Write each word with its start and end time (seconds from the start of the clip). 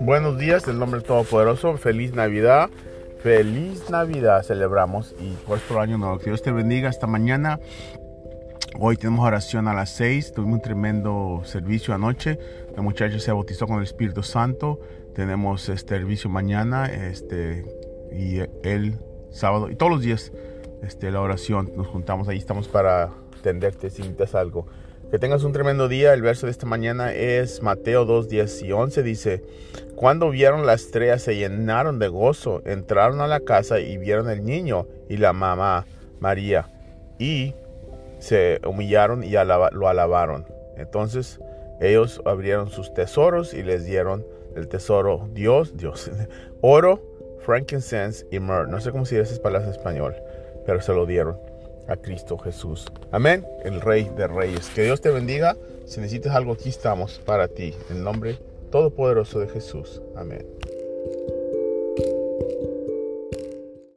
Buenos 0.00 0.38
días, 0.38 0.66
en 0.68 0.78
nombre 0.78 1.00
Todopoderoso, 1.00 1.76
feliz 1.76 2.14
Navidad, 2.14 2.70
feliz 3.22 3.90
Navidad 3.90 4.42
celebramos 4.42 5.14
y 5.20 5.32
próspero 5.46 5.80
año 5.80 5.98
nuevo. 5.98 6.18
Que 6.18 6.26
Dios 6.26 6.42
te 6.42 6.52
bendiga. 6.52 6.88
Esta 6.88 7.06
mañana. 7.06 7.60
Hoy 8.78 8.96
tenemos 8.96 9.26
oración 9.26 9.68
a 9.68 9.74
las 9.74 9.90
6, 9.90 10.32
tuvimos 10.32 10.54
un 10.54 10.62
tremendo 10.62 11.42
servicio 11.44 11.92
anoche, 11.92 12.38
el 12.74 12.82
muchacho 12.82 13.18
se 13.18 13.30
bautizó 13.30 13.66
con 13.66 13.76
el 13.76 13.82
Espíritu 13.82 14.22
Santo, 14.22 14.80
tenemos 15.14 15.68
este 15.68 15.98
servicio 15.98 16.30
mañana 16.30 16.86
este, 16.86 17.66
y 18.10 18.38
el 18.66 18.98
sábado 19.30 19.70
y 19.70 19.76
todos 19.76 19.92
los 19.92 20.00
días 20.00 20.32
este, 20.82 21.10
la 21.10 21.20
oración, 21.20 21.70
nos 21.76 21.86
juntamos. 21.86 22.28
Ahí, 22.28 22.38
estamos 22.38 22.68
para 22.68 23.10
atenderte 23.38 23.90
si 23.90 24.02
necesitas 24.02 24.34
algo. 24.34 24.66
Que 25.12 25.18
tengas 25.18 25.44
un 25.44 25.52
tremendo 25.52 25.88
día. 25.88 26.14
El 26.14 26.22
verso 26.22 26.46
de 26.46 26.52
esta 26.52 26.64
mañana 26.64 27.12
es 27.12 27.60
Mateo 27.60 28.06
2, 28.06 28.30
10 28.30 28.62
y 28.62 28.72
11. 28.72 29.02
Dice, 29.02 29.44
cuando 29.94 30.30
vieron 30.30 30.64
la 30.64 30.72
estrella 30.72 31.18
se 31.18 31.36
llenaron 31.36 31.98
de 31.98 32.08
gozo, 32.08 32.62
entraron 32.64 33.20
a 33.20 33.26
la 33.26 33.40
casa 33.40 33.78
y 33.78 33.98
vieron 33.98 34.30
el 34.30 34.42
niño 34.42 34.86
y 35.10 35.18
la 35.18 35.34
mamá 35.34 35.84
María 36.18 36.70
y 37.18 37.54
se 38.20 38.58
humillaron 38.66 39.22
y 39.22 39.32
lo 39.32 39.86
alabaron. 39.86 40.46
Entonces 40.78 41.40
ellos 41.78 42.22
abrieron 42.24 42.70
sus 42.70 42.94
tesoros 42.94 43.52
y 43.52 43.62
les 43.62 43.84
dieron 43.84 44.24
el 44.56 44.66
tesoro 44.66 45.28
Dios, 45.34 45.76
Dios, 45.76 46.10
oro, 46.62 47.02
frankincense 47.40 48.26
y 48.30 48.40
myrrh. 48.40 48.66
No 48.66 48.80
sé 48.80 48.90
cómo 48.90 49.04
se 49.04 49.16
dice 49.16 49.24
esas 49.24 49.40
palabras 49.40 49.68
en 49.68 49.76
español, 49.76 50.16
pero 50.64 50.80
se 50.80 50.94
lo 50.94 51.04
dieron 51.04 51.51
a 51.88 51.96
Cristo 51.96 52.38
Jesús. 52.38 52.90
Amén, 53.10 53.46
el 53.64 53.80
Rey 53.80 54.10
de 54.16 54.26
Reyes. 54.26 54.70
Que 54.70 54.84
Dios 54.84 55.00
te 55.00 55.10
bendiga. 55.10 55.56
Si 55.86 56.00
necesitas 56.00 56.34
algo, 56.34 56.52
aquí 56.52 56.68
estamos 56.68 57.18
para 57.18 57.48
ti. 57.48 57.74
En 57.90 58.02
nombre 58.02 58.38
todopoderoso 58.70 59.40
de 59.40 59.48
Jesús. 59.48 60.00
Amén. 60.16 60.46